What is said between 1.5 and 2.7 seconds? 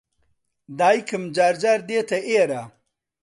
جار دێتە ئێرە.